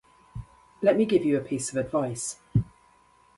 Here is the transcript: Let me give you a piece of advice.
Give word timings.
Let 0.81 0.97
me 0.97 1.05
give 1.05 1.23
you 1.25 1.37
a 1.37 1.41
piece 1.41 1.69
of 1.69 1.77
advice. 1.77 2.37